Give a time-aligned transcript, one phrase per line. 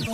[0.00, 0.08] Yo,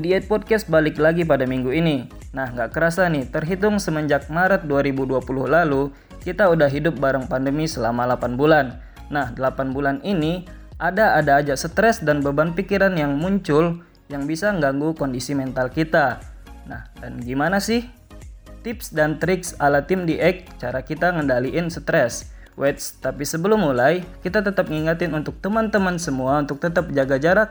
[0.00, 2.08] Diet Podcast balik lagi pada minggu ini.
[2.32, 5.20] Nah, nggak kerasa nih, terhitung semenjak Maret 2020
[5.52, 5.92] lalu,
[6.24, 8.80] kita udah hidup bareng pandemi selama 8 bulan.
[9.12, 10.48] Nah, 8 bulan ini,
[10.80, 16.24] ada-ada aja stres dan beban pikiran yang muncul yang bisa ganggu kondisi mental kita.
[16.64, 18.01] Nah, dan gimana sih?
[18.62, 22.30] Tips dan triks ala tim di Ek cara kita ngendaliin stres.
[22.54, 27.50] Wait, tapi sebelum mulai, kita tetap ngingetin untuk teman-teman semua untuk tetap jaga jarak,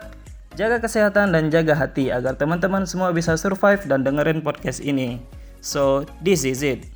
[0.52, 5.23] Jaga kesehatan dan jaga hati agar teman-teman semua bisa survive dan dengerin podcast ini.
[5.63, 6.91] So, this is it.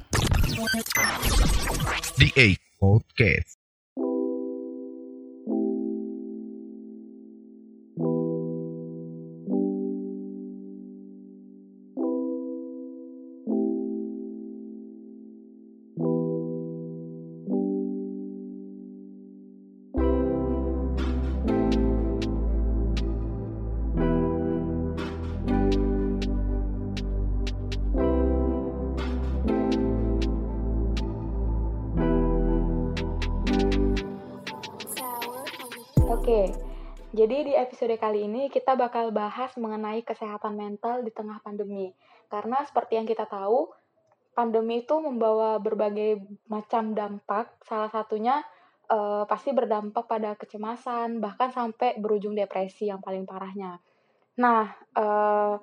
[2.20, 3.55] The A Podcast.
[37.16, 41.96] Jadi di episode kali ini kita bakal bahas mengenai kesehatan mental di tengah pandemi.
[42.28, 43.72] Karena seperti yang kita tahu,
[44.36, 46.20] pandemi itu membawa berbagai
[46.52, 47.56] macam dampak.
[47.64, 48.44] Salah satunya
[48.92, 53.80] uh, pasti berdampak pada kecemasan, bahkan sampai berujung depresi yang paling parahnya.
[54.36, 54.68] Nah,
[55.00, 55.56] uh,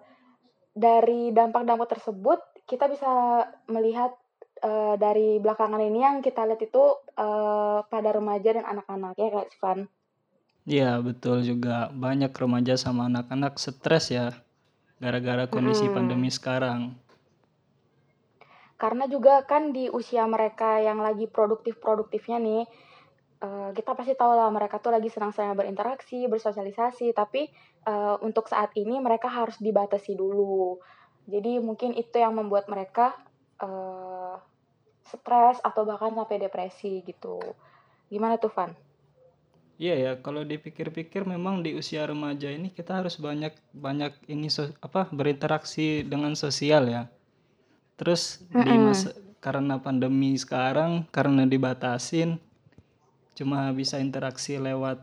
[0.73, 4.17] dari dampak-dampak tersebut, kita bisa melihat
[4.65, 9.53] uh, dari belakangan ini yang kita lihat itu uh, pada remaja dan anak-anak ya, Kak
[9.53, 9.85] Sivan.
[10.63, 11.91] Iya, betul juga.
[11.91, 14.31] Banyak remaja sama anak-anak stres ya
[15.03, 15.95] gara-gara kondisi hmm.
[15.99, 16.95] pandemi sekarang.
[18.79, 22.63] Karena juga kan di usia mereka yang lagi produktif-produktifnya nih,
[23.43, 27.51] uh, kita pasti tahu lah mereka tuh lagi senang-senang berinteraksi, bersosialisasi, tapi
[27.87, 30.79] uh, untuk saat ini mereka harus dibatasi dulu.
[31.27, 33.15] Jadi mungkin itu yang membuat mereka
[33.59, 34.39] uh,
[35.07, 37.43] stres atau bahkan sampai depresi gitu.
[38.07, 38.92] Gimana tuh, Van?
[39.83, 44.71] Iya ya, kalau dipikir-pikir memang di usia remaja ini kita harus banyak banyak ini so,
[44.79, 47.11] apa berinteraksi dengan sosial ya.
[47.99, 48.63] Terus mm -hmm.
[48.63, 49.11] di masa
[49.43, 52.39] karena pandemi sekarang karena dibatasin
[53.35, 55.03] cuma bisa interaksi lewat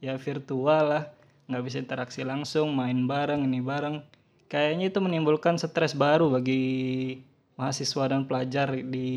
[0.00, 1.04] ya virtual lah,
[1.52, 4.00] nggak bisa interaksi langsung, main bareng ini bareng.
[4.48, 7.20] Kayaknya itu menimbulkan stres baru bagi
[7.60, 9.12] mahasiswa dan pelajar di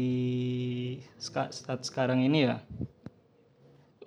[1.23, 2.59] saat sekarang ini ya.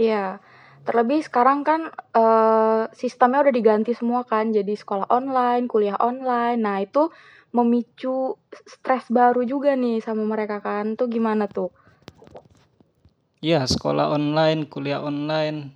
[0.00, 0.41] Iya,
[0.83, 6.61] terlebih sekarang kan uh, sistemnya udah diganti semua kan, jadi sekolah online, kuliah online.
[6.61, 7.13] Nah, itu
[7.51, 10.95] memicu stres baru juga nih sama mereka kan.
[10.95, 11.71] Tuh gimana tuh?
[13.41, 15.73] Iya, sekolah online, kuliah online,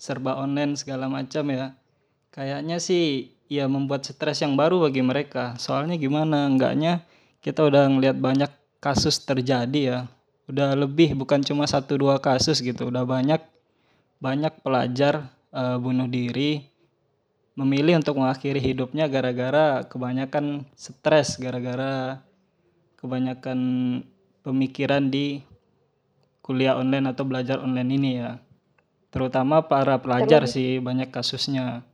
[0.00, 1.76] serba online segala macam ya.
[2.32, 5.54] Kayaknya sih ya membuat stres yang baru bagi mereka.
[5.60, 6.48] Soalnya gimana?
[6.48, 7.04] Enggaknya
[7.44, 8.48] kita udah ngeliat banyak
[8.80, 9.98] kasus terjadi ya.
[10.48, 13.40] Udah lebih bukan cuma satu dua kasus gitu, udah banyak
[14.24, 16.64] banyak pelajar uh, bunuh diri
[17.60, 22.24] memilih untuk mengakhiri hidupnya gara-gara kebanyakan stres, gara-gara
[22.96, 23.58] kebanyakan
[24.40, 25.44] pemikiran di
[26.40, 28.40] kuliah online atau belajar online ini ya.
[29.12, 31.84] Terutama para pelajar sih banyak kasusnya.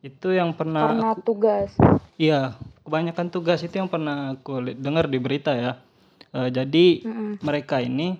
[0.00, 1.76] Itu yang pernah karena aku, tugas.
[2.16, 2.56] Iya,
[2.88, 5.76] kebanyakan tugas itu yang pernah aku dengar di berita ya.
[6.32, 7.32] Uh, jadi mm -mm.
[7.44, 8.16] mereka ini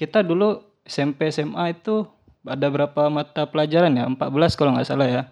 [0.00, 2.02] kita dulu SMP SMA itu
[2.42, 4.10] ada berapa mata pelajaran ya?
[4.10, 5.22] 14 kalau nggak salah ya.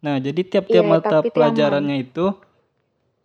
[0.00, 2.32] Nah, jadi tiap-tiap yeah, mata pelajarannya itu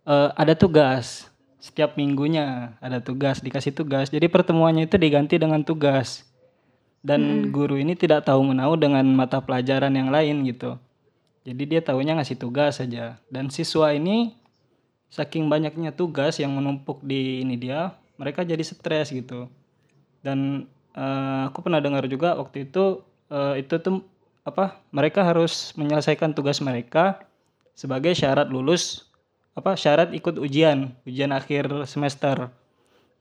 [0.04, 1.32] uh, ada tugas.
[1.62, 4.12] Setiap minggunya ada tugas, dikasih tugas.
[4.12, 6.28] Jadi pertemuannya itu diganti dengan tugas.
[7.00, 7.54] Dan hmm.
[7.54, 10.76] guru ini tidak tahu menahu dengan mata pelajaran yang lain gitu.
[11.42, 13.18] Jadi dia tahunya ngasih tugas saja.
[13.30, 14.34] Dan siswa ini
[15.10, 19.50] saking banyaknya tugas yang menumpuk di ini dia, mereka jadi stres gitu.
[20.22, 24.04] Dan uh, aku pernah dengar juga waktu itu uh, itu tuh
[24.42, 27.22] apa mereka harus menyelesaikan tugas mereka
[27.72, 29.06] sebagai syarat lulus
[29.54, 32.50] apa syarat ikut ujian ujian akhir semester.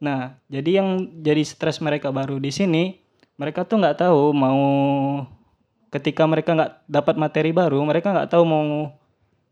[0.01, 0.89] Nah jadi yang
[1.21, 2.83] jadi stres mereka baru di sini
[3.37, 4.61] mereka tuh nggak tahu mau
[5.91, 8.95] ketika mereka nggak dapat materi baru mereka nggak tahu mau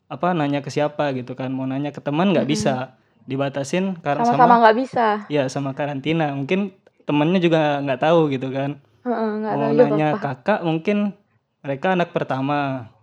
[0.09, 2.55] apa nanya ke siapa gitu kan mau nanya ke teman nggak mm -hmm.
[2.57, 2.99] bisa
[3.29, 5.07] dibatasin karena sama-sama nggak bisa.
[5.29, 6.33] Ya sama karantina.
[6.33, 6.73] Mungkin
[7.09, 8.77] temennya juga nggak tahu gitu kan.
[9.01, 10.37] Uh, mau nanya apa.
[10.37, 11.17] kakak mungkin
[11.65, 12.93] mereka anak pertama.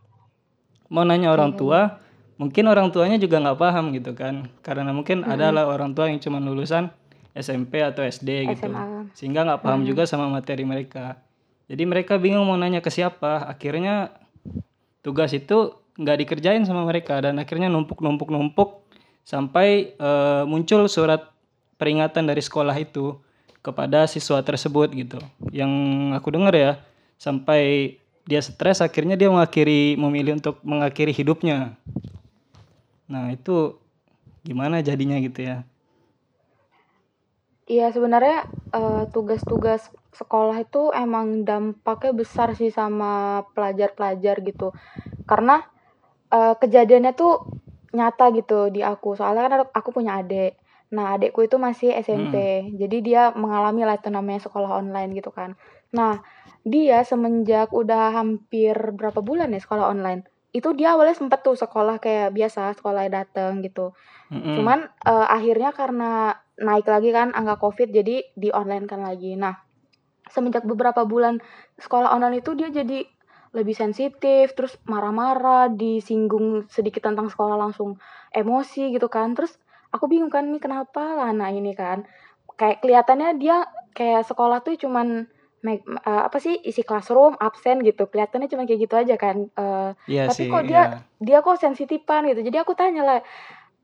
[0.87, 1.99] Mau nanya orang tua
[2.39, 4.47] mungkin orang tuanya juga nggak paham gitu kan.
[4.63, 6.95] Karena mungkin adalah orang tua yang cuma lulusan
[7.35, 8.71] SMP atau SD gitu.
[8.71, 9.11] SMA.
[9.19, 11.19] sehingga nggak paham juga sama materi mereka.
[11.67, 13.43] Jadi mereka bingung mau nanya ke siapa.
[13.51, 14.15] Akhirnya
[15.03, 18.87] tugas itu nggak dikerjain sama mereka dan akhirnya numpuk numpuk numpuk
[19.27, 21.35] sampai eh, muncul surat
[21.81, 23.19] peringatan dari sekolah itu
[23.67, 25.19] kepada siswa tersebut gitu
[25.51, 25.71] yang
[26.15, 26.73] aku dengar ya
[27.19, 31.75] sampai dia stres akhirnya dia mengakhiri memilih untuk mengakhiri hidupnya
[33.11, 33.75] nah itu
[34.47, 35.67] gimana jadinya gitu ya
[37.67, 44.71] Iya sebenarnya eh, tugas-tugas sekolah itu emang dampaknya besar sih sama pelajar-pelajar gitu.
[45.27, 45.67] Karena
[46.31, 47.43] eh, kejadiannya tuh
[47.91, 49.19] nyata gitu di aku.
[49.19, 50.55] Soalnya kan aku punya adik.
[50.95, 52.35] Nah adikku itu masih SMP.
[52.79, 55.59] Jadi dia mengalami lah itu namanya sekolah online gitu kan.
[55.91, 56.23] Nah
[56.63, 60.27] dia semenjak udah hampir berapa bulan ya sekolah online.
[60.55, 63.93] Itu dia awalnya sempet tuh sekolah kayak biasa, sekolah dateng gitu.
[64.31, 64.57] Mm-mm.
[64.57, 69.37] Cuman eh, akhirnya karena naik lagi kan angka COVID jadi di online kan lagi.
[69.37, 69.53] Nah,
[70.31, 71.39] semenjak beberapa bulan
[71.77, 73.05] sekolah online itu dia jadi
[73.55, 77.97] lebih sensitif, terus marah-marah, disinggung sedikit tentang sekolah langsung
[78.33, 79.33] emosi gitu kan.
[79.33, 79.57] Terus
[79.97, 82.05] aku bingung kan ini kenapa lah nah ini kan.
[82.61, 83.57] Kayak kelihatannya dia
[83.97, 85.29] kayak sekolah tuh cuman
[85.67, 85.81] eh,
[86.29, 88.07] apa sih isi classroom absen gitu.
[88.11, 90.83] Kelihatannya cuma kayak gitu aja kan Eh, Iya tapi sih kok dia
[91.21, 92.41] dia kok sensitifan gitu.
[92.47, 93.19] Jadi aku tanya lah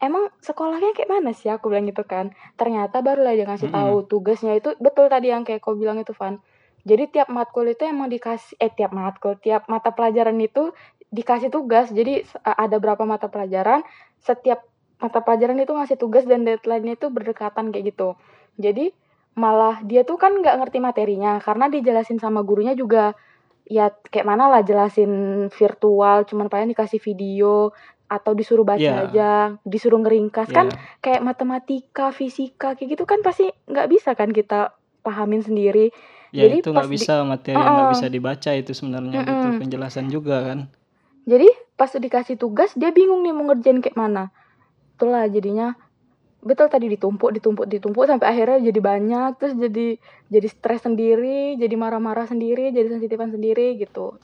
[0.03, 1.49] emang sekolahnya kayak mana sih?
[1.53, 2.33] Aku bilang gitu kan.
[2.59, 3.75] Ternyata barulah dia ngasih Mm-mm.
[3.75, 6.39] tahu tugasnya itu betul tadi yang kayak kau bilang itu Van.
[6.83, 10.75] Jadi tiap matkul itu emang dikasih eh tiap matkul tiap mata pelajaran itu
[11.15, 11.87] dikasih tugas.
[11.95, 13.87] Jadi a- ada berapa mata pelajaran
[14.19, 14.67] setiap
[15.03, 18.15] mata pelajaran itu ngasih tugas dan deadline-nya itu berdekatan kayak gitu
[18.55, 18.95] jadi
[19.35, 23.17] malah dia tuh kan nggak ngerti materinya karena dijelasin sama gurunya juga
[23.65, 25.11] ya kayak mana lah jelasin
[25.49, 27.73] virtual cuman paling dikasih video
[28.07, 29.09] atau disuruh baca Iya.
[29.09, 29.31] aja
[29.65, 30.77] disuruh ngeringkas kan Iya.
[31.01, 35.91] kayak matematika fisika kayak gitu kan pasti nggak bisa kan kita pahamin sendiri
[36.33, 37.93] Ya Jadi itu nggak bisa materi nggak Uh-uh.
[37.93, 39.61] bisa dibaca itu sebenarnya butuh Mm-mm.
[39.61, 40.59] penjelasan juga kan.
[41.25, 41.45] jadi
[41.77, 44.33] pas dikasih tugas dia bingung nih mau ngerjain kayak mana
[45.03, 45.75] itulah jadinya
[46.39, 49.99] betul tadi ditumpuk ditumpuk ditumpuk sampai akhirnya jadi banyak terus jadi
[50.31, 54.15] jadi stres sendiri jadi marah-marah sendiri jadi sensitifan sendiri gitu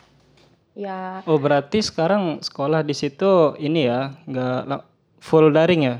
[0.78, 4.86] ya Oh berarti sekarang sekolah di situ ini ya nggak
[5.18, 5.96] full daring ya?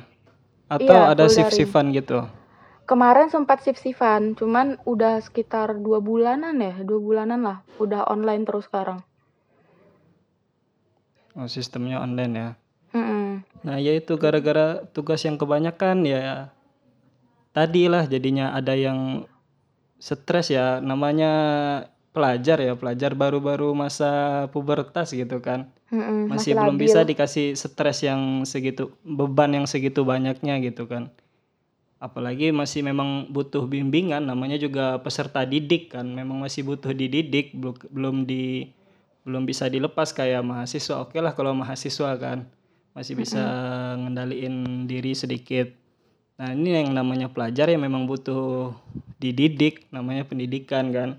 [0.71, 2.29] Atau Iya, ada shift-shiftan gitu?
[2.89, 8.65] Kemarin sempat shift-shiftan, cuman udah sekitar dua bulanan ya, dua bulanan lah, udah online terus
[8.69, 9.05] sekarang.
[11.37, 12.49] Oh sistemnya online ya.
[13.67, 16.52] Nah ya itu gara-gara tugas yang kebanyakan ya
[17.52, 19.26] tadi lah jadinya ada yang
[19.99, 21.32] stres ya namanya
[22.14, 25.70] pelajar ya pelajar baru-baru masa pubertas gitu kan.
[25.88, 31.11] Mm-mm, masih, belum bisa dikasih stres yang segitu beban yang segitu banyaknya gitu kan.
[31.99, 37.75] Apalagi masih memang butuh bimbingan namanya juga peserta didik kan memang masih butuh dididik belum
[37.91, 38.70] belum di
[39.26, 41.02] belum bisa dilepas kayak mahasiswa.
[41.02, 42.46] Oke lah kalau mahasiswa kan
[42.96, 43.43] masih bisa
[43.99, 45.70] ngendaliin diri sedikit
[46.38, 48.70] nah ini yang namanya pelajar ya memang butuh
[49.19, 51.11] dididik namanya pendidikan kan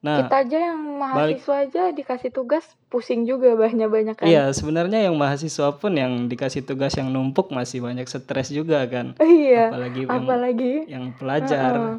[0.00, 4.24] nah Kita aja yang mahasiswa aja dikasih tugas pusing juga banyak-banyak kan.
[4.24, 9.12] Iya, sebenarnya yang mahasiswa pun yang dikasih tugas yang numpuk masih banyak stres juga kan.
[9.20, 11.96] Iya, Apalagi yang, apalagi yang pelajar Heeh.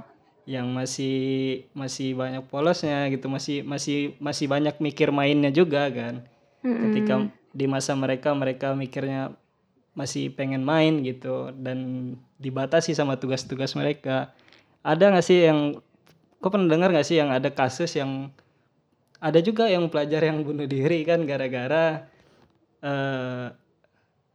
[0.50, 1.18] yang masih
[1.78, 6.26] masih banyak polosnya gitu, masih masih masih banyak mikir mainnya juga kan.
[6.66, 6.82] Mm-mm.
[6.90, 7.16] Ketika
[7.52, 9.36] di masa mereka mereka mikirnya
[9.92, 14.32] masih pengen main gitu dan dibatasi sama tugas-tugas mereka.
[14.82, 15.78] Ada nggak sih yang
[16.40, 18.32] kau pernah dengar nggak sih yang ada kasus yang
[19.22, 22.08] ada juga yang pelajar yang bunuh diri kan gara-gara
[22.82, 23.46] eh,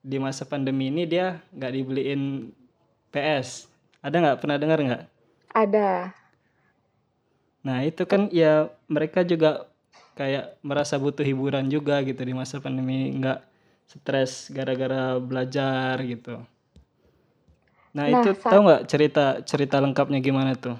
[0.06, 2.52] di masa pandemi ini dia nggak dibeliin
[3.10, 3.66] PS.
[4.04, 5.04] Ada nggak pernah dengar nggak?
[5.56, 6.12] ada.
[7.64, 9.64] Nah itu kan ya mereka juga
[10.18, 13.38] kayak merasa butuh hiburan juga gitu di masa pandemi nggak
[13.92, 16.34] stres gara-gara belajar gitu.
[17.96, 20.76] Nah, Nah, itu saat- tahu nggak cerita cerita lengkapnya gimana tuh?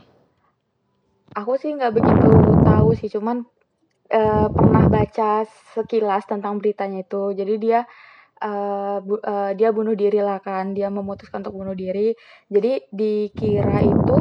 [1.41, 2.31] Aku sih nggak begitu
[2.65, 3.37] tahu sih, cuman
[4.11, 7.23] eh, pernah baca sekilas tentang beritanya itu.
[7.41, 7.81] Jadi dia
[8.43, 12.15] eh, bu- eh, dia bunuh diri lah kan, dia memutuskan untuk bunuh diri.
[12.55, 14.17] Jadi dikira itu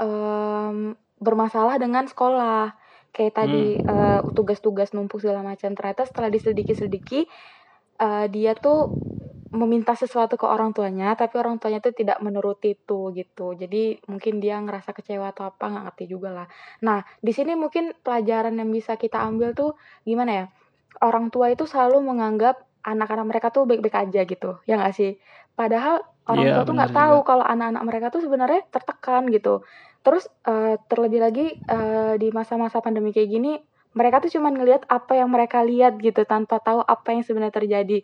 [0.00, 0.76] em,
[1.22, 2.74] bermasalah dengan sekolah.
[3.12, 5.72] Kayak tadi eh, tugas-tugas numpuk segala macam.
[5.76, 7.28] Ternyata setelah diselidiki-selidiki
[8.00, 8.96] eh, dia tuh
[9.52, 13.52] meminta sesuatu ke orang tuanya, tapi orang tuanya tuh tidak menuruti itu gitu.
[13.52, 16.46] Jadi mungkin dia ngerasa kecewa atau apa nggak ngerti juga lah.
[16.80, 19.76] Nah, di sini mungkin pelajaran yang bisa kita ambil tuh
[20.08, 20.46] gimana ya?
[21.04, 25.10] Orang tua itu selalu menganggap anak-anak mereka tuh baik-baik aja gitu, ya nggak sih?
[25.52, 29.64] Padahal orang Iya, tua tuh nggak tahu kalau anak-anak mereka tuh sebenarnya tertekan gitu.
[30.04, 33.52] Terus, eee, terlebih lagi, eee, di masa-masa pandemi kayak gini,
[33.94, 37.98] mereka tuh cuman ngelihat apa yang mereka lihat gitu, tanpa tahu apa yang sebenarnya terjadi.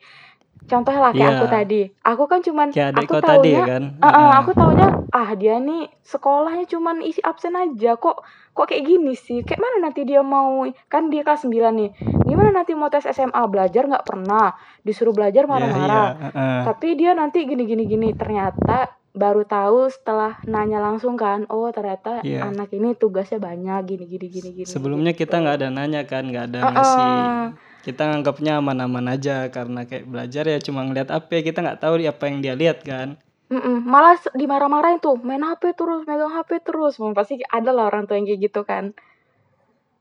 [0.71, 1.53] Contohnya lah kayak aku Iya.
[1.53, 3.83] tadi, aku kan cuman Kayak aku adekku tadi ya taunya kan?
[4.05, 4.39] heeh, Heeh.
[4.41, 8.23] aku taunya, ah dia nih sekolahnya cuman isi absen aja, kok
[8.57, 9.43] kok kayak gini sih?
[9.47, 11.91] Kayak mana nanti dia mau kan dia kelas 9 nih,
[12.27, 14.55] gimana nanti mau tes SMA, belajar nggak pernah,
[14.87, 16.63] disuruh belajar Iya iya, marah-marah, heeh.
[16.67, 18.09] tapi dia nanti gini gini gini.
[18.19, 22.49] Ternyata baru tahu setelah nanya langsung kan, oh ternyata Iya.
[22.53, 25.43] anak ini tugasnya banyak, gini gini gini gini, Sebelumnya kita gitu.
[25.45, 27.47] nggak ada nanya kan, nggak ada ngasih Heeh.
[27.87, 31.95] kita nganggapnya aman-aman aja karena kayak belajar ya cuma ngeliat apa ya, kita nggak tahu
[32.03, 33.17] di apa yang dia lihat kan.
[33.49, 38.05] Mhm, malah se dimarah-marahin tuh, "Main HP terus, megang HP terus." Pasti ada lah orang
[38.05, 38.93] tua yang kayak gitu kan.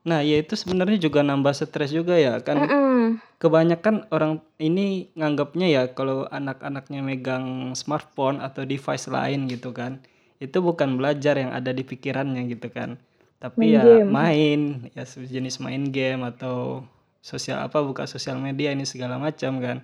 [0.08, 2.64] Nah, ya itu sebenarnya juga nambah stres juga ya kan.
[2.64, 3.20] Mhm.
[3.38, 10.00] Kebanyakan orang ini nganggapnya ya kalau anak-anaknya megang smartphone atau device lain gitu kan,
[10.42, 12.98] itu bukan belajar yang ada di pikirannya gitu kan.
[13.38, 14.10] Tapi Main ya game.
[14.10, 14.62] main,
[14.98, 16.82] ya sejenis main game atau
[17.22, 19.78] sosial apa, buka sosial media ini segala macam kan.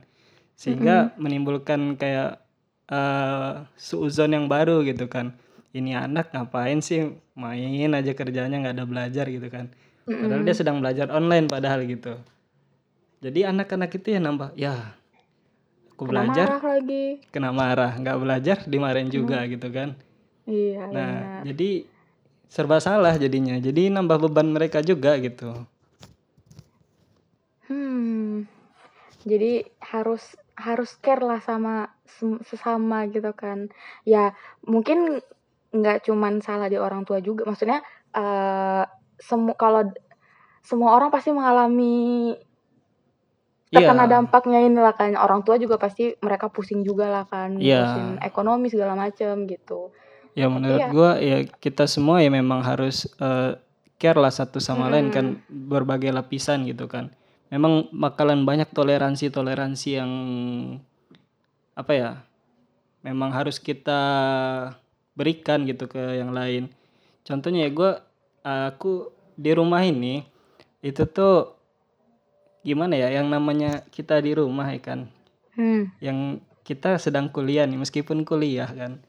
[0.58, 1.22] Sehingga Mhm.
[1.22, 2.42] menimbulkan kayak,
[2.90, 5.36] eee, suudzon yang baru gitu kan.
[5.78, 9.70] Ini anak ngapain sih main aja kerjanya nggak ada belajar gitu kan.
[10.04, 12.20] Padahal dia sedang belajar online padahal gitu.
[13.24, 14.92] Jadi anak-anak itu ya nambah, "Yah,
[15.96, 17.06] aku Kena belajar marah lagi.
[17.32, 19.96] kena marah, nggak belajar dimarahin juga," gitu kan.
[20.44, 21.42] Iya, Nah, benar.
[21.48, 21.70] jadi
[22.52, 23.56] serba salah jadinya.
[23.58, 25.56] Jadi nambah beban mereka juga gitu.
[27.72, 28.44] Hmm.
[29.24, 31.88] Jadi harus harus care lah sama
[32.44, 33.72] sesama gitu kan.
[34.04, 34.36] Ya
[34.68, 35.24] mungkin
[35.74, 37.82] nggak cuman salah di orang tua juga, maksudnya,
[38.14, 38.84] eee,
[39.24, 39.88] semu kalau
[40.64, 42.36] semua orang pasti mengalami
[43.74, 44.14] terkena Iya.
[44.22, 48.28] dampaknya inilah kan, orang tua juga pasti mereka pusing juga lah kan, ngurusin Iya.
[48.30, 49.90] ekonomi segala macem gitu.
[50.38, 53.58] Ya menurut ya gua ya kita semua ya memang harus, eee,
[53.98, 57.10] care lah satu sama lain kan, berbagai lapisan gitu kan.
[57.50, 60.12] Memang bakalan banyak toleransi-toleransi yang
[61.74, 62.10] apa ya,
[63.02, 64.02] memang harus kita
[65.18, 66.70] berikan gitu ke yang lain.
[67.26, 67.92] Contohnya ya gua
[68.44, 69.10] aku
[69.40, 70.22] di rumah ini,
[70.84, 71.56] itu tuh
[72.64, 75.00] gimana ya, yang namanya kita di rumah ya kan,
[75.54, 75.92] Hmm.
[76.02, 79.00] yang kita sedang kuliah nih, meskipun kuliah kan,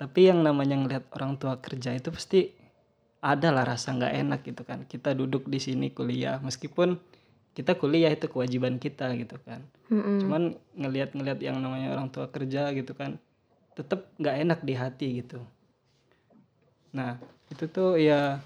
[0.00, 2.50] tapi yang namanya ngelihat orang tua kerja itu pasti
[3.22, 4.82] ada lah rasa nggak enak gitu kan.
[4.88, 6.98] Kita duduk di sini kuliah, meskipun
[7.52, 9.62] kita kuliah itu kewajiban kita gitu kan.
[9.92, 10.18] Mhm.
[10.24, 10.42] Cuman
[10.74, 13.20] ngelihat-ngelihat yang namanya orang tua kerja gitu kan,
[13.76, 15.38] tetep nggak enak di hati gitu.
[16.92, 17.16] Nah,
[17.48, 18.40] itu tuh ya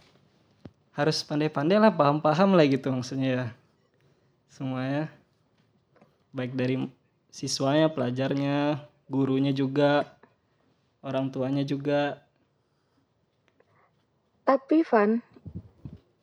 [0.97, 3.47] harus pandai-pandai lah, paham-paham lah gitu maksudnya ya.
[4.49, 5.12] Semuanya.
[6.33, 6.88] Baik dari
[7.29, 10.17] siswanya, pelajarnya, gurunya juga,
[11.05, 12.25] orang tuanya juga.
[14.49, 15.21] Tapi Van,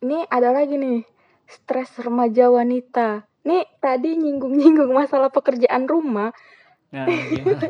[0.02, 1.06] ini ada lagi nih,
[1.46, 3.30] stres remaja wanita.
[3.46, 6.34] Nih tadi nyinggung-nyinggung masalah pekerjaan rumah.
[6.90, 7.70] Nah, gimana?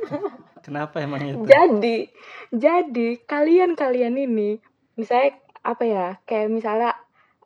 [0.63, 1.43] Kenapa emang itu?
[1.43, 2.07] Jadi
[2.47, 4.63] jadi kalian-kalian ini,
[4.95, 6.91] misalnya apa ya, kayak misalnya,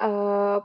[0.01, 0.57] eee,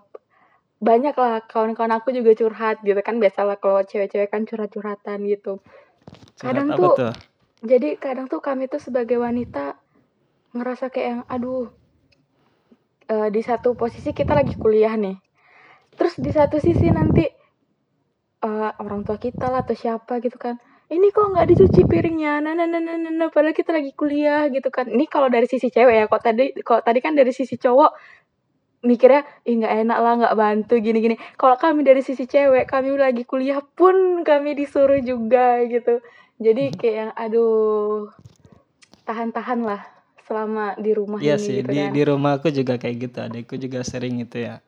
[0.82, 5.62] banyak lah kawan-kawan aku juga curhat gitu kan, biasalah kalau cewek-cewek kan curhat-curhatan gitu.
[6.40, 7.12] Curhat Kadang tuh tuh?
[7.62, 9.78] jadi kadang tuh kami tuh sebagai wanita
[10.56, 11.70] ngerasa kayak yang, aduh,
[13.10, 15.16] eee, di satu posisi kita lagi kuliah nih,
[15.98, 17.24] terus di satu sisi nanti,
[18.44, 20.56] eee, orang tua kita lah atau siapa gitu kan,
[20.92, 24.44] "Ini kok nggak dicuci piringnya, nah nah nah nah nah nah," padahal kita lagi kuliah
[24.52, 24.86] gitu kan.
[24.92, 27.90] Ini kalau dari sisi cewek ya, kalau tadi kalau tadi kan dari sisi cowok
[28.84, 32.92] mikirnya, "Ih nggak enak lah, nggak bantu gini gini." Kalau kami dari sisi cewek, kami
[33.00, 36.04] lagi kuliah pun kami disuruh juga gitu.
[36.42, 38.10] Jadi kayak yang, aduh,
[39.08, 39.82] tahan-tahan lah
[40.26, 41.90] selama di rumah Iya ini sih, gitu di kan.
[41.94, 44.58] di rumah aku juga kayak gitu, adekku juga sering gitu ya.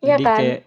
[0.00, 0.38] Iya Jadi kan?
[0.38, 0.60] kayak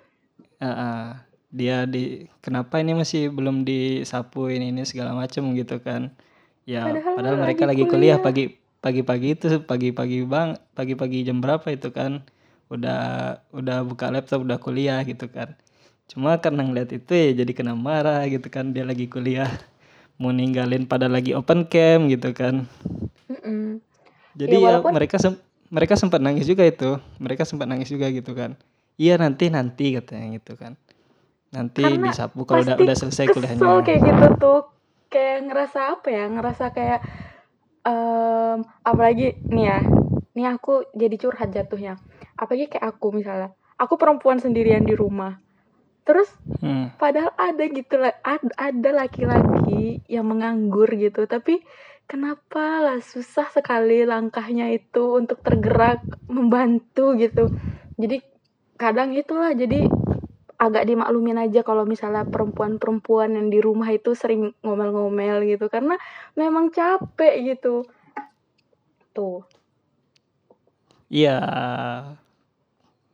[0.62, 1.06] heeh,
[1.52, 6.10] dia di "Kenapa ini masih belum disapu ini ini," segala macem gitu kan.
[6.64, 8.24] Ya Padahal padahal mereka lagi kuliah kuliah.
[8.24, 8.46] pagi
[8.82, 12.26] pagi-pagi itu, pagi-pagi bang pagi-pagi jam berapa itu kan,
[12.74, 13.02] udah
[13.54, 15.54] udah buka laptop, udah kuliah gitu kan.
[16.10, 19.48] Cuma karena ngeliat itu ya jadi kena marah gitu kan, dia lagi kuliah,
[20.20, 22.66] mau ninggalin pada lagi open cam gitu kan.
[23.30, 23.84] Mhm.
[24.40, 25.36] Ya Jadi ya walaupun mereka sem
[25.72, 28.56] mereka sempat nangis juga itu, mereka sempat nangis juga gitu kan.
[28.96, 30.76] "Iya nanti nanti," katanya gitu kan.
[31.52, 34.60] "Nanti karena disapu kalau udah udah selesai kesel kuliahnya." kayak gitu tuh.
[35.12, 37.00] Kayak ngerasa apa ya, ngerasa kayak,
[37.84, 39.80] mmm, apalagi nih ya,
[40.38, 42.00] nih aku jadi curhat jatuhnya.
[42.40, 45.36] Apalagi kayak aku misalnya, aku perempuan sendirian di rumah.
[46.08, 46.28] terus
[46.62, 46.90] Hmm.
[47.02, 47.96] padahal ada gitu
[48.58, 51.62] ada laki-laki yang menganggur gitu tapi
[52.10, 57.54] kenapa lah susah sekali langkahnya itu untuk tergerak membantu gitu
[57.98, 58.22] jadi
[58.78, 59.94] kadang itulah jadi
[60.62, 65.66] agak dimaklumin aja kalau misalnya perempuan-perempuan yang di rumah itu sering ngomel-ngomel gitu.
[65.74, 65.98] Karena
[66.38, 67.90] memang capek gitu.
[69.18, 69.42] Tuh.
[71.10, 71.42] Iya,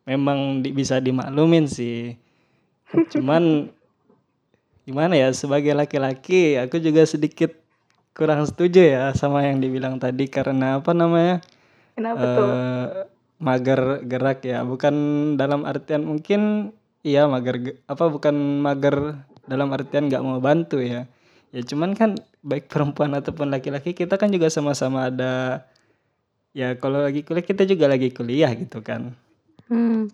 [0.03, 2.19] memang di- bisa dimaklumin sih.
[3.15, 3.71] Cuman
[4.87, 7.55] gimana ya sebagai laki-laki aku juga sedikit
[8.11, 10.27] kurang setuju ya sama yang dibilang tadi.
[10.27, 11.39] Karena apa namanya?
[11.95, 12.51] Kenapa tuh?
[12.51, 12.87] Eh
[13.39, 14.67] mager gerak ya.
[14.67, 14.95] Bukan
[15.39, 16.73] dalam artian mungkin
[17.07, 18.97] iya mager ge- apa bukan mager
[19.47, 21.07] dalam artian nggak mau bantu ya.
[21.55, 25.63] Ya cuman kan baik perempuan ataupun laki-laki kita kan juga sama-sama ada
[26.51, 29.15] ya kalau lagi kuliah kita juga lagi kuliah gitu kan.
[29.71, 30.11] Hmm.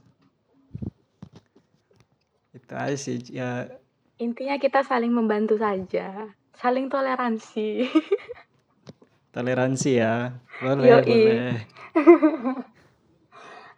[2.53, 3.65] itu aja sih ya.
[4.21, 7.89] Intinya kita saling membantu saja saling toleransi.
[9.33, 11.09] Toleransi ya boleh Yoi.
[11.09, 11.49] boleh.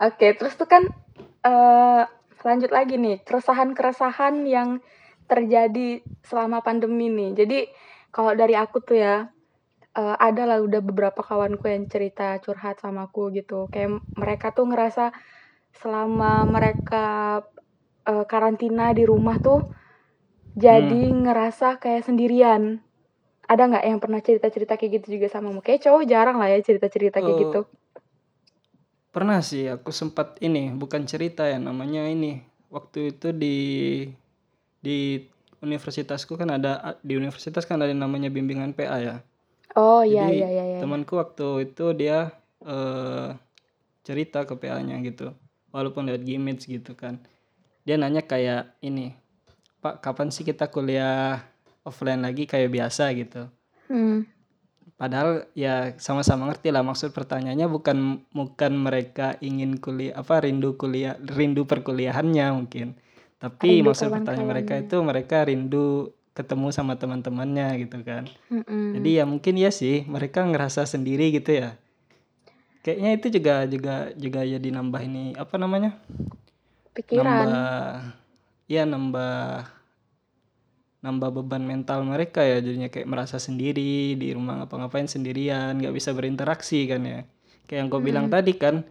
[0.05, 0.83] Oke, terus tuh kan
[1.47, 2.03] eh
[2.47, 4.69] lanjut lagi nih, keresahan-keresahan yang
[5.31, 7.31] terjadi selama pandemi nih.
[7.39, 7.59] Jadi
[8.15, 9.15] kalau dari aku tuh ya,
[9.99, 13.67] eh, ada lah udah beberapa kawanku yang cerita curhat sama aku gitu.
[13.73, 15.11] Kayak mereka tuh ngerasa
[15.81, 17.05] selama mereka
[18.11, 19.59] eh, karantina di rumah tuh
[20.55, 22.79] jadi ngerasa kayak sendirian.
[23.51, 25.61] Ada nggak yang pernah cerita-cerita kayak gitu juga sama kamu?
[25.65, 27.61] Kayak cowok jarang lah ya cerita-cerita kayak Oh, gitu.
[29.15, 33.55] Pernah sih aku sempat ini bukan cerita ya namanya ini waktu itu di
[34.83, 35.23] di
[35.63, 39.15] universitasku kan ada di universitas kan ada yang namanya bimbingan PA ya.
[39.79, 40.79] Oh iya iya iya iya.
[40.83, 43.39] temanku waktu itu dia eh,
[44.03, 45.31] cerita ke PA-nya gitu.
[45.71, 47.15] Walaupun lewat Gmail gitu kan.
[47.87, 49.15] Dia nanya kayak ini,
[49.79, 51.39] "Pak, kapan sih kita kuliah
[51.87, 53.47] offline lagi kayak biasa gitu?"
[53.87, 54.27] Hmm.
[54.95, 61.19] Padahal ya sama-sama ngerti lah maksud pertanyaannya bukan bukan mereka ingin kuliah apa rindu kuliah
[61.19, 62.95] rindu perkuliahannya mungkin.
[63.35, 68.23] Tapi Rindu maksud pertanyaan mereka itu mereka rindu ketemu sama teman-temannya gitu kan.
[68.47, 68.95] Mm-mm.
[68.99, 71.75] Jadi ya mungkin ya sih mereka ngerasa sendiri gitu ya.
[72.87, 75.99] Kayaknya itu juga juga juga jadi nambah ini apa namanya?
[76.95, 77.27] Pikiran.
[77.27, 77.55] Nambah
[78.71, 79.74] ya nambah
[81.05, 82.57] nambah beban mental mereka ya.
[82.57, 87.21] Jadinya kayak merasa sendiri di rumah ngapa-ngapain sendirian nggak bisa berinteraksi kan ya.
[87.69, 88.81] Kayak yang kau bilang tadi kan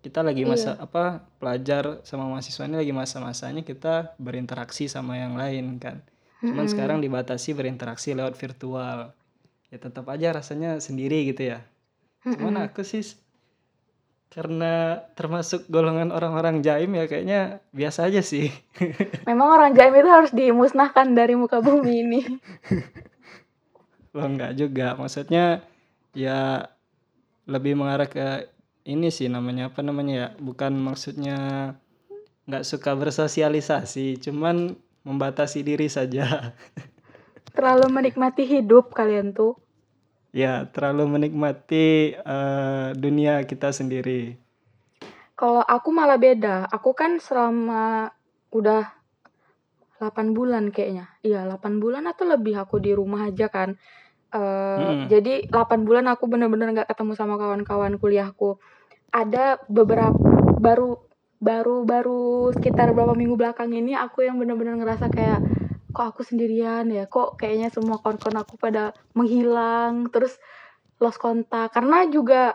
[0.00, 5.76] kita lagi masa apa pelajar sama mahasiswa ini lagi masa-masanya kita berinteraksi sama yang lain
[5.76, 6.00] kan.
[6.40, 9.12] Cuman sekarang dibatasi berinteraksi lewat virtual.
[9.68, 11.60] Ya tetap aja rasanya sendiri gitu ya.
[12.24, 13.04] Cuman aku sih
[14.30, 17.40] karena termasuk golongan orang-orang jaim ya kayaknya
[17.74, 18.46] biasa aja sih
[19.28, 22.20] Memang orang jaim itu harus dimusnahkan dari muka bumi ini.
[24.16, 25.62] Lo enggak juga, maksudnya
[26.14, 26.66] ya
[27.46, 28.50] lebih mengarah ke
[28.86, 31.38] ini sih namanya apa namanya ya, bukan maksudnya
[32.50, 34.74] nggak suka bersosialisasi, cuman
[35.06, 36.54] membatasi diri saja.
[37.54, 39.54] Terlalu menikmati hidup kalian tuh.
[40.30, 44.38] Ya terlalu menikmati eh, dunia kita sendiri.
[45.34, 46.68] Kalau aku malah beda.
[46.68, 48.12] Aku kan selama
[48.52, 48.92] udah
[50.00, 51.12] 8 bulan kayaknya.
[51.24, 53.76] Iya, 8 bulan atau lebih aku di rumah aja kan.
[54.30, 54.38] Eh
[54.80, 55.08] Mm-mm.
[55.08, 58.60] jadi 8 bulan aku bener-bener nggak ketemu sama kawan-kawan kuliahku.
[59.10, 60.14] Ada beberapa
[60.60, 61.00] baru
[61.40, 65.40] baru baru sekitar beberapa minggu belakang ini aku yang bener-bener ngerasa kayak
[65.90, 70.38] kok aku sendirian ya kok kayaknya semua kawan-kawan aku pada menghilang terus
[70.96, 72.54] lost kontak karena juga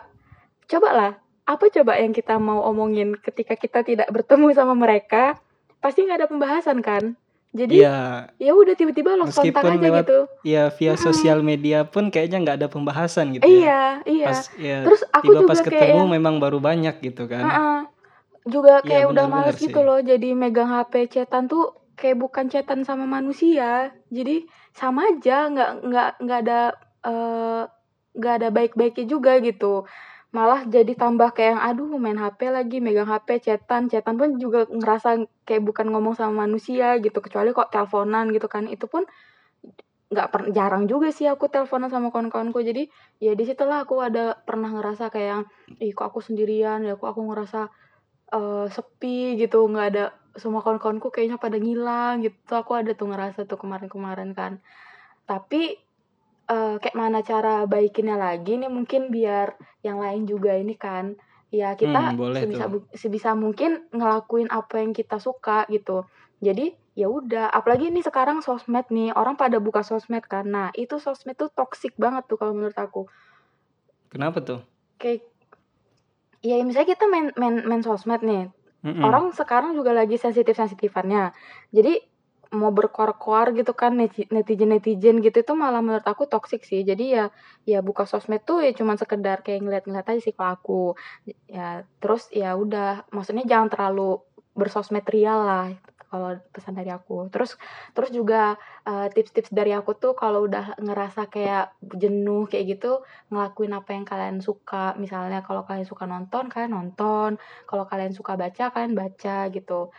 [0.66, 1.12] coba lah
[1.44, 5.38] apa coba yang kita mau omongin ketika kita tidak bertemu sama mereka
[5.78, 7.14] pasti nggak ada pembahasan kan
[7.52, 7.98] jadi Iya,
[8.36, 12.38] ya udah tiba-tiba lost kontak meskipun aja lewat gitu ya via sosial media pun kayaknya
[12.38, 13.48] nggak ada pembahasan gitu ya.
[13.48, 16.94] iya iya Pas ya terus aku tiba juga pas kayak ketemu yang- memang baru banyak
[17.00, 17.44] gitu kan.
[17.44, 17.78] Heeh.
[18.46, 19.82] juga Iya, kayak udah benar-benar males gitu sih.
[19.82, 21.64] loh jadi megang HP chatan tuh
[21.98, 23.90] kayak bukan chatan sama manusia.
[24.12, 24.44] Jadi
[24.76, 26.60] sama aja nggak nggak nggak ada
[27.08, 27.62] eh,
[28.16, 29.84] nggak ada baik-baiknya juga gitu.
[30.36, 33.88] Malah jadi tambah kayak yang aduh main HP lagi megang HP chatan.
[33.92, 38.68] Chatan pun juga ngerasa kayak bukan ngomong sama manusia gitu kecuali kok teleponan gitu kan.
[38.68, 39.08] Itu pun
[40.06, 42.60] nggak per- jarang juga sih aku teleponan sama kawan-kawanku.
[42.62, 42.86] Jadi
[43.18, 45.42] ya di situlah aku ada pernah ngerasa kayak yang
[45.82, 47.60] ih kok aku sendirian ya kok aku ngerasa
[48.36, 50.04] eh, sepi gitu nggak ada
[50.42, 54.52] semua kawan-kawanku kayaknya pada ngilang gitu aku ada tuh ngerasa tuh kemarin-kemarin kan
[55.30, 55.76] tapi
[56.54, 59.48] eh, kayak mana cara baikinnya lagi nih mungkin biar
[59.86, 61.14] yang lain juga ini kan
[61.54, 62.70] ya kita Hmm, boleh sebisa tuh.
[63.02, 66.04] sebisa mungkin ngelakuin apa yang kita suka gitu
[66.36, 66.68] Jadi
[67.00, 70.44] ya udah, apalagi ini sekarang sosmed nih, orang pada buka sosmed kan.
[70.44, 73.08] Nah, itu sosmed tuh toxic banget tuh kalau menurut aku.
[74.10, 74.60] Kenapa tuh?
[75.00, 75.22] Kayak
[76.48, 78.44] ya misalnya kita main main main sosmed nih.
[78.86, 79.02] Mm-mm.
[79.02, 81.34] Orang sekarang juga lagi sensitif-sensitifannya.
[81.74, 81.98] Jadi
[82.54, 86.86] mau berkoar-koar gitu kan netizen-netizen gitu itu malah menurut aku toxic sih.
[86.86, 87.34] Jadi ya
[87.66, 90.82] ya buka sosmed tuh ya cuman sekedar kayak ngeliat-ngeliat aja sih kalau aku.
[91.50, 94.22] Ya terus ya udah, maksudnya jangan terlalu
[94.54, 95.66] bersosmed real lah
[96.06, 97.26] kalau pesan dari aku.
[97.30, 97.58] Terus
[97.92, 98.54] terus juga
[98.86, 104.04] uh, tips-tips dari aku tuh kalau udah ngerasa kayak jenuh kayak gitu ngelakuin apa yang
[104.06, 104.94] kalian suka.
[104.96, 107.38] Misalnya kalau kalian suka nonton, kalian nonton.
[107.66, 109.90] Kalau kalian suka baca, kalian baca gitu.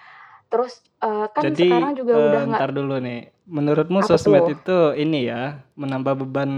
[0.47, 3.21] Terus uh, kan Jadi sekarang juga uh, udah nggak ntar dulu nih.
[3.47, 4.51] Menurutmu apa sosmed tuh?
[4.55, 6.51] itu ini ya menambah beban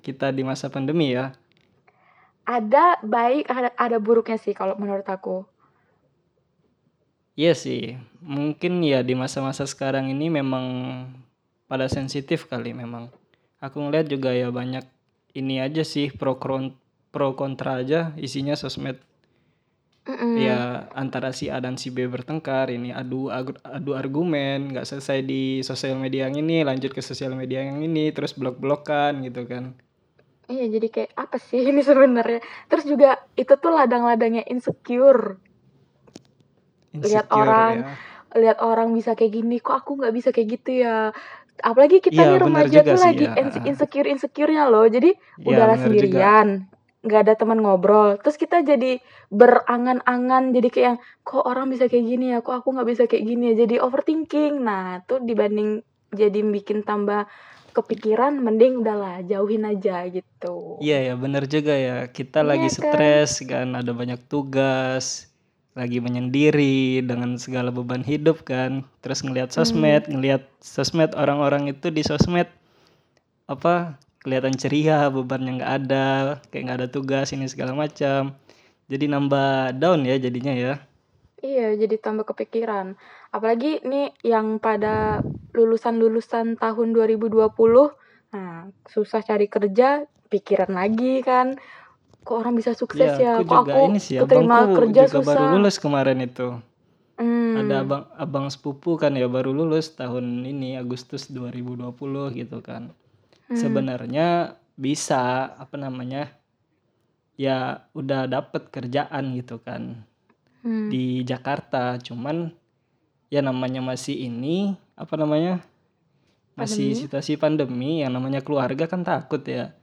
[0.00, 1.32] kita di masa pandemi ya?
[2.44, 5.48] Ada baik, ada, ada buruknya sih kalau menurut aku.
[7.40, 7.82] Iya sih,
[8.22, 10.64] mungkin ya di masa-masa sekarang ini memang
[11.70, 13.04] pada sensitif kali memang.
[13.64, 14.84] Aku ngeliat juga ya banyak
[15.40, 16.32] ini aja sih pro
[17.14, 18.96] pro kontra aja isinya sosmed.
[20.06, 20.44] Mm-mm.
[20.46, 25.18] Ya antara si A dan si B bertengkar, ini adu ag- adu argumen, nggak selesai
[25.30, 29.64] di sosial media yang ini, lanjut ke sosial media yang ini, terus blok-blokan gitu kan.
[30.52, 32.40] Iya, jadi kayak apa sih ini sebenarnya?
[32.68, 33.08] Terus juga
[33.40, 35.40] itu tuh ladang-ladangnya insecure.
[37.02, 37.84] Lihat Insecure orang, ya.
[38.38, 41.10] lihat orang bisa kayak gini, kok aku nggak bisa kayak gitu ya?
[41.62, 43.34] Apalagi kita Iya nih remaja tuh sih lagi ya.
[43.38, 44.86] inse- insecure-insecure-nya loh.
[44.90, 46.46] Jadi Iya udahlah sendirian,
[47.06, 48.18] nggak ada teman ngobrol.
[48.22, 48.98] Terus kita jadi
[49.30, 53.24] berangan-angan, jadi kayak yang, kok orang bisa kayak gini ya, kok aku nggak bisa kayak
[53.26, 53.54] gini ya.
[53.66, 54.52] Jadi overthinking.
[54.62, 55.82] Nah, tuh dibanding
[56.14, 57.26] jadi bikin tambah
[57.74, 60.78] kepikiran, mending udahlah jauhin aja gitu.
[60.82, 62.76] Iya ya bener juga ya kita Iya lagi kan?
[62.76, 65.33] stres kan ada banyak tugas
[65.74, 69.58] lagi menyendiri dengan segala beban hidup kan terus ngelihat Hmm.
[69.62, 72.46] sosmed ngelihat sosmed orang-orang itu di sosmed
[73.50, 76.08] apa kelihatan ceria bebannya nggak ada
[76.48, 78.32] kayak nggak ada tugas ini segala macam
[78.88, 80.74] jadi nambah down ya jadinya ya
[81.44, 82.96] Iya, jadi tambah kepikiran.
[83.28, 85.20] Apalagi nih yang pada
[85.52, 87.92] lulusan-lulusan tahun 2020,
[88.32, 91.60] nah susah cari kerja, pikiran lagi kan.
[92.24, 93.32] Kok orang bisa sukses ya ya?
[93.38, 95.52] aku Kok juga aku ini sih keterima abangku kerja juga baru susah?
[95.54, 96.48] lulus kemarin itu
[97.54, 101.94] ada Hmm, abang abang sepupu kan ya baru lulus tahun ini Agustus 2020
[102.34, 102.90] gitu kan
[103.46, 106.34] hmm, sebenarnya bisa apa namanya
[107.38, 110.02] ya udah dapet kerjaan gitu kan
[110.66, 110.90] hmm.
[110.90, 112.50] di Jakarta cuman
[113.30, 115.62] ya namanya masih ini apa namanya
[116.54, 117.02] masih Pandemi?
[117.02, 119.74] situasi pandemi yang namanya keluarga kan takut ya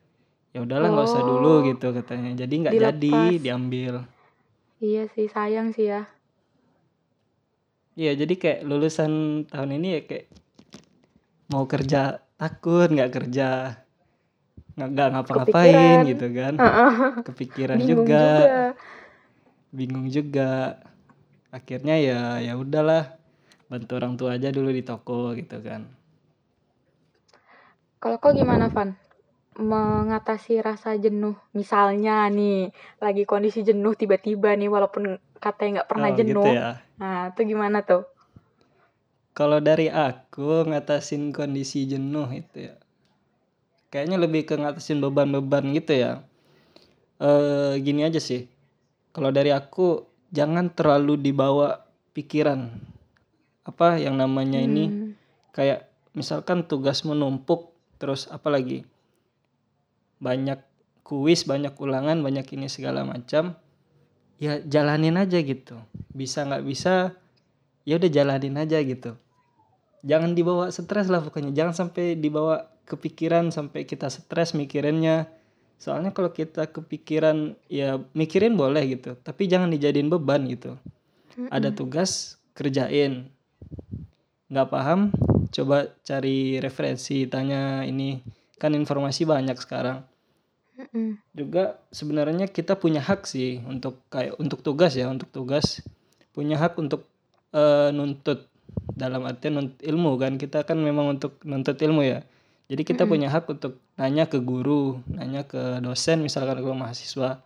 [0.52, 2.32] ya udahlah nggak usah dulu Oh, gitu katanya.
[2.36, 3.94] Jadi nggak jadi diambil.
[4.82, 6.02] Iya sih, sayang sih ya.
[7.96, 9.12] Iya jadi kayak lulusan
[9.52, 10.26] tahun ini ya kayak
[11.52, 13.48] mau kerja takut nggak kerja
[14.80, 16.54] nggak ngapa-ngapain gitu kan.
[16.58, 16.92] Heeh,
[17.28, 18.26] kepikiran Bingung juga.
[18.26, 18.60] juga.
[19.72, 20.80] bingung juga.
[21.52, 23.20] Akhirnya ya ya udahlah
[23.72, 25.88] bantu orang tua aja dulu di toko gitu kan.
[28.02, 28.98] Kalau kau gimana, Van?
[29.60, 31.36] Mengatasi rasa jenuh.
[31.52, 32.72] Misalnya nih,
[33.04, 36.52] lagi kondisi jenuh tiba-tiba nih, walaupun katanya nggak pernah oh gitu jenuh.
[36.54, 36.70] ya.
[37.02, 38.06] Nah, itu gimana tuh?
[39.32, 42.76] kalau dari aku ngatasin kondisi jenuh itu ya
[43.92, 46.24] kayaknya lebih ke ngatasin beban-beban gitu ya.
[47.20, 48.48] Eh gini aja sih.
[49.12, 51.84] Kalau dari aku jangan terlalu dibawa
[52.16, 52.72] pikiran.
[53.68, 54.88] Apa yang namanya ini?
[54.88, 55.12] Hmm,
[55.52, 58.88] kayak misalkan tugas menumpuk terus apa lagi
[60.22, 60.62] banyak
[61.02, 63.58] kuis banyak ulangan banyak ini segala macam
[64.40, 65.76] ya jalanin aja gitu.
[66.14, 67.18] Bisa nggak bisa
[67.84, 69.18] ya udah jalanin aja gitu.
[70.08, 71.52] Jangan dibawa stres lah pokoknya.
[71.52, 75.28] Jangan sampai dibawa kepikiran sampai kita stres mikirinnya.
[75.82, 79.18] Soalnya kalau kita kepikiran ya mikirin boleh gitu.
[79.18, 80.78] Tapi jangan dijadiin beban gitu.
[81.50, 83.30] Ada tugas kerjain.
[84.50, 85.14] Nggak paham?
[85.54, 88.22] Coba cari referensi tanya ini.
[88.58, 90.11] Kan informasi banyak sekarang
[90.82, 91.22] mm-mm.
[91.38, 95.86] juga sebenarnya kita punya hak sih untuk kayak untuk tugas ya untuk tugas.
[96.34, 97.06] Punya hak untuk
[97.54, 98.50] eh, nuntut.
[98.96, 102.26] Dalam artian nuntut ilmu kan kita kan memang untuk nuntut ilmu ya.
[102.72, 103.12] Jadi kita Mm-mm.
[103.12, 107.44] punya hak untuk nanya ke guru nanya ke dosen misalkan kalau mahasiswa.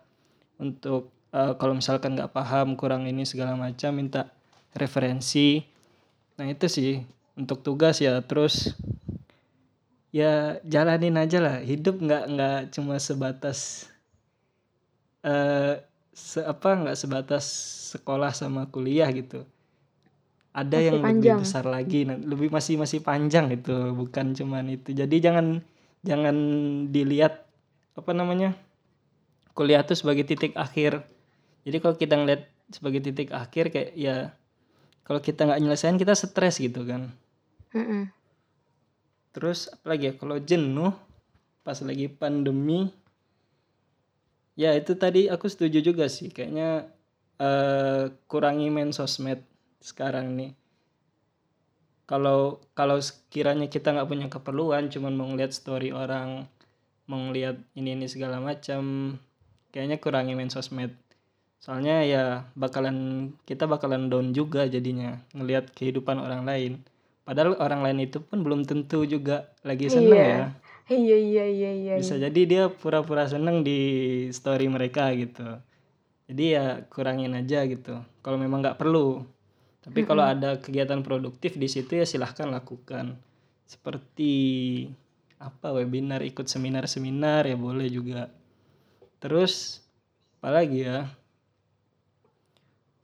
[0.56, 4.32] Untuk eh, kalau misalkan nggak paham kurang ini segala macam minta
[4.72, 5.60] referensi.
[6.40, 7.04] Nah itu sih
[7.36, 8.18] untuk tugas ya.
[8.24, 8.72] Terus
[10.16, 10.32] ya
[10.64, 11.56] jalanin aja lah.
[11.60, 13.58] Hidup nggak nggak cuma sebatas
[15.20, 15.74] eh
[16.16, 17.44] se apa nggak sebatas
[17.92, 19.44] sekolah sama kuliah gitu.
[20.56, 21.36] Ada Masih yang panjang.
[21.36, 24.96] lebih besar lagi nah, lebih masih masih panjang itu bukan cuman itu.
[24.96, 25.46] Jadi jangan
[26.00, 26.36] jangan
[26.94, 27.44] dilihat
[28.00, 28.56] apa namanya
[29.52, 31.04] kuliah itu sebagai titik akhir.
[31.68, 34.16] Jadi kalau kita ngeliat sebagai titik akhir kayak ya
[35.04, 37.12] kalau kita nggak nyelesain kita stres gitu kan.
[37.76, 38.08] Mm-mm.
[39.36, 40.12] Terus apalagi ya?
[40.16, 40.96] Kalau jenuh
[41.60, 42.88] pas lagi pandemi
[44.56, 46.32] ya itu tadi aku setuju juga sih.
[46.32, 46.88] Kayaknya
[47.36, 49.44] eh, kurangi main sosmed
[49.84, 50.56] sekarang nih.
[52.08, 56.48] Kalau kalau sekiranya kita nggak punya keperluan cuman mau ngeliat story orang
[57.06, 59.14] mau ngeliat ini ini segala macam
[59.68, 60.96] kayaknya kurangi main sosmed.
[61.60, 62.24] Soalnya ya
[62.56, 66.72] bakalan kita bakalan down juga jadinya ngelihat kehidupan orang lain
[67.26, 70.30] padahal orang lain itu pun belum tentu juga lagi seneng Iya.
[70.30, 70.46] ya.
[70.86, 71.94] Iya iya iya iya.
[71.98, 73.78] bisa jadi dia pura-pura seneng di
[74.30, 75.58] story mereka gitu.
[76.30, 77.98] Jadi ya kurangin aja gitu.
[78.22, 79.26] Kalau memang nggak perlu.
[79.82, 83.18] Tapi kalau ada kegiatan produktif di situ ya silahkan lakukan.
[83.66, 84.34] Seperti
[85.42, 88.30] apa webinar ikut seminar-seminar ya boleh juga.
[89.18, 89.82] Terus
[90.38, 91.10] apalagi ya?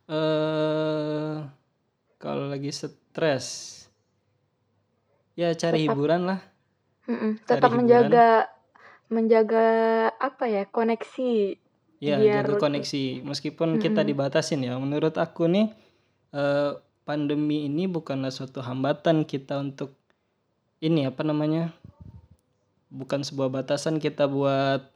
[0.07, 1.37] Eh
[2.19, 3.82] kalau lagi stres
[5.35, 6.41] ya cari Tetap- hiburan lah
[7.03, 7.33] Mm-mm.
[7.39, 7.79] Cari Tetap hiburan.
[7.83, 8.27] menjaga
[9.09, 9.67] menjaga
[10.17, 11.59] apa ya koneksi.
[11.99, 13.21] Ya, Biar- jaga koneksi.
[13.23, 15.69] Meskipun kita dibatasin ya, menurut aku nih
[16.31, 19.93] eh, pandemi ini bukanlah suatu hambatan kita untuk
[20.79, 21.75] ini apa namanya?
[22.89, 24.87] Bukan sebuah batasan kita buat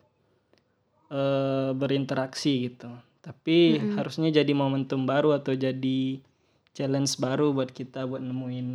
[1.09, 2.88] eh, berinteraksi gitu.
[3.20, 6.22] Tapi harusnya jadi momentum baru atau jadi
[6.72, 8.68] challenge baru buat kita buat nemuin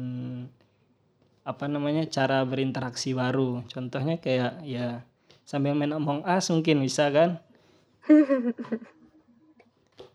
[1.41, 3.65] apa namanya cara berinteraksi baru.
[3.65, 5.01] Contohnya kayak ya
[5.41, 7.41] sambil main Among Us mungkin bisa kan?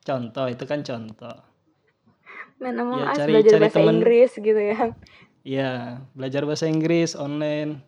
[0.03, 1.35] contoh itu kan contoh
[2.57, 3.95] Main Among Ya, Us cari- belajar cari bahasa temen.
[3.97, 4.79] Inggris gitu ya.
[5.43, 5.71] ya
[6.13, 7.79] belajar bahasa Inggris online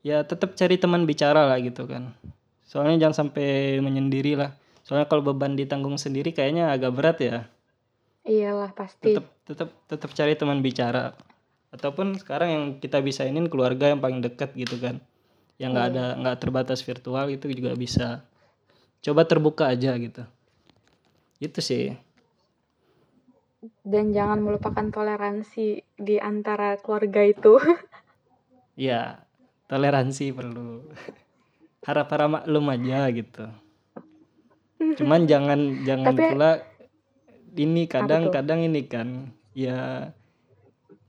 [0.00, 2.14] ya tetap cari teman bicara lah gitu kan
[2.62, 7.38] soalnya jangan sampai menyendiri lah soalnya kalau beban ditanggung sendiri kayaknya agak berat ya
[8.22, 9.12] Iyalah pasti.
[9.12, 11.12] tetap tetap tetap cari teman bicara
[11.74, 15.02] ataupun sekarang yang kita bisa ini keluarga yang paling dekat gitu kan.
[15.58, 18.22] Yang nggak ada nggak terbatas virtual itu juga bisa.
[19.02, 20.22] Coba terbuka aja gitu.
[21.42, 21.98] Itu sih.
[23.82, 27.58] Dan jangan melupakan toleransi di antara keluarga itu.
[28.78, 29.18] ya
[29.66, 30.86] toleransi perlu.
[31.84, 33.44] Harap-harap maklum aja gitu.
[35.02, 36.50] Cuman jangan jangan Tapi- pula
[37.54, 40.10] ini kadang-kadang ini kan ya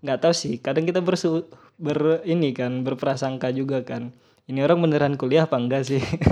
[0.05, 4.13] nggak tahu sih kadang kita bersu ber ini kan berprasangka juga kan
[4.45, 6.01] ini orang beneran kuliah apa enggak sih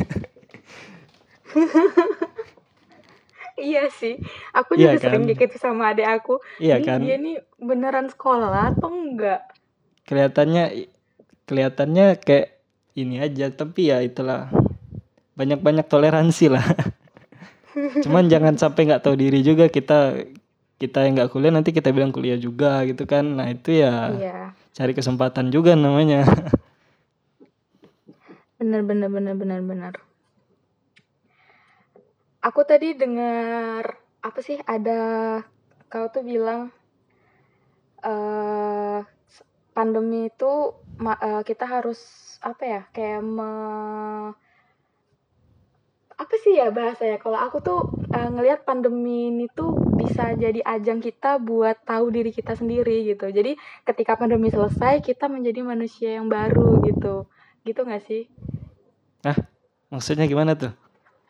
[3.60, 4.18] iya sih.
[4.52, 5.38] Aku Iya juga sering kan?
[5.38, 6.34] gitu sama adik aku.
[6.58, 9.42] iya Ini kan Dia nih beneran sekolah atau enggak?
[10.04, 10.64] kelihatannya
[11.48, 12.60] kelihatannya kayak
[12.96, 14.52] ini aja tapi ya itulah
[15.34, 16.64] banyak-banyak toleransi lah
[18.04, 20.20] cuman jangan sampai nggak tahu diri juga kita
[20.84, 24.40] kita yang nggak kuliah nanti kita bilang kuliah juga gitu kan nah itu ya Iya.
[24.76, 26.28] cari kesempatan juga namanya
[28.64, 29.94] Bener bener bener bener bener.
[32.44, 33.84] Aku tadi dengar
[34.24, 35.00] apa sih ada
[35.92, 36.72] kau tuh bilang
[38.04, 39.00] eh
[39.76, 40.52] pandemi itu
[41.04, 42.00] eh, kita harus
[42.44, 44.36] apa ya kayak me-
[46.18, 47.18] apa sih ya bahasanya?
[47.22, 47.80] Kalau aku tuh
[48.14, 53.30] eh, ngelihat pandemi ini tuh bisa jadi ajang kita buat tahu diri kita sendiri gitu.
[53.30, 57.28] Jadi ketika pandemi selesai kita menjadi manusia yang baru gitu.
[57.64, 58.28] Gitu nggak sih?
[59.94, 60.74] Maksudnya gimana tuh?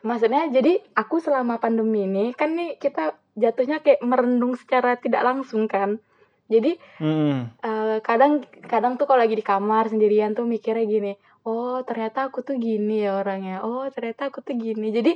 [0.04, 5.68] Maksudnya jadi aku selama pandemi ini kan nih kita jatuhnya kayak merenung secara tidak langsung
[5.68, 6.00] kan.
[6.48, 11.12] Jadi Hmm, eh, kadang kadang tuh kalau lagi di kamar sendirian tuh mikirnya gini,
[11.44, 13.60] oh ternyata aku tuh gini ya orangnya.
[13.64, 14.90] Oh ternyata aku tuh gini.
[14.90, 15.12] Jadi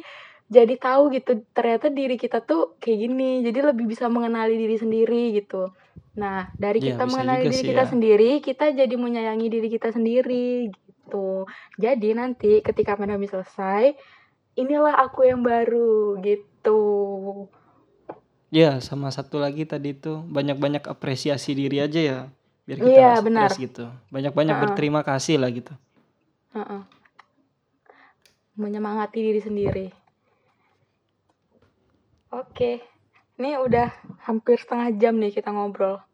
[0.49, 3.31] jadi tahu gitu ternyata diri kita tuh kayak gini.
[3.45, 5.73] Jadi lebih bisa mengenali diri sendiri gitu.
[6.21, 7.91] Nah dari Ya, kita mengenali diri sih kita ya.
[7.93, 11.45] sendiri, kita jadi menyayangi diri kita sendiri gitu.
[11.77, 13.93] Jadi nanti ketika pandemi selesai,
[14.57, 16.81] inilah aku yang baru gitu.
[18.51, 22.19] ya sama satu lagi tadi tuh banyak-banyak apresiasi diri aja ya
[22.64, 23.51] biar kita Iya, nggak benar.
[23.57, 24.64] gitu banyak-banyak Ha-ha.
[24.64, 25.73] berterima kasih lah gitu
[26.56, 26.82] Heeh.
[28.56, 29.87] Menyemangati diri sendiri.
[32.28, 32.84] Oke,
[33.40, 33.88] ini udah
[34.28, 36.04] hampir setengah jam nih kita ngobrol.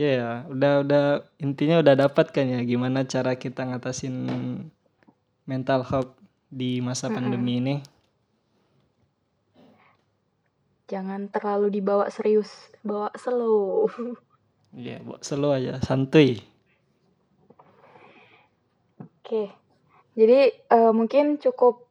[0.00, 1.04] Ya, udah udah
[1.38, 4.16] intinya udah dapat kan ya gimana cara kita ngatasin
[5.44, 6.16] mental health
[6.48, 7.76] di masa pandemi ini.
[10.90, 12.50] Jangan terlalu dibawa serius,
[12.82, 13.86] bawa slow.
[14.74, 16.42] Iya, bawa slow aja, santuy.
[19.30, 19.46] Oke.
[20.18, 21.86] Jadi uh, mungkin cukup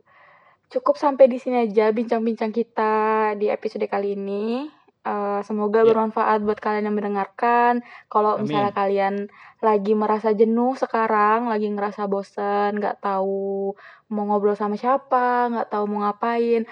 [0.68, 4.68] cukup sampai di sini aja bincang-bincang kita di episode kali ini.
[5.08, 5.88] Uh, semoga yeah.
[5.88, 7.80] bermanfaat buat kalian yang mendengarkan.
[8.12, 9.32] Kalau misalnya kalian
[9.64, 13.72] lagi merasa jenuh sekarang, lagi ngerasa bosen, nggak tahu
[14.12, 16.68] mau ngobrol sama siapa, nggak tahu mau ngapain,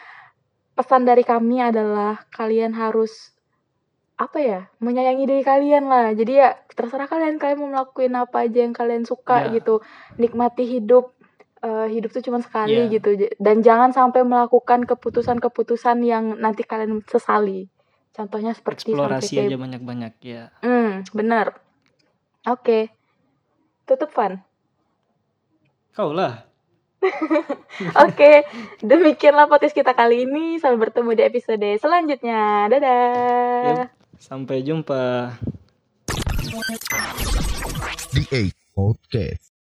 [0.75, 3.36] pesan dari kami adalah kalian harus
[4.17, 8.65] apa ya menyayangi diri kalian lah jadi ya terserah kalian kalian mau melakukan apa aja
[8.65, 9.61] yang kalian suka yeah.
[9.61, 9.85] gitu
[10.17, 11.13] nikmati hidup
[11.61, 12.89] uh, hidup tuh cuma sekali yeah.
[12.89, 17.69] gitu dan jangan sampai melakukan keputusan-keputusan yang nanti kalian sesali
[18.09, 21.61] contohnya seperti eksplorasi aja banyak-banyak ya hmm benar
[22.49, 22.83] oke okay.
[23.85, 24.41] tutup fun
[25.93, 26.49] kau lah
[28.09, 28.41] Oke,
[28.81, 30.57] demikianlah podcast kita kali ini.
[30.57, 32.65] Sampai bertemu di episode selanjutnya.
[32.73, 33.85] Dadah.
[33.85, 33.96] Yep.
[34.19, 35.33] Sampai jumpa.
[38.13, 39.56] The Eight Podcast.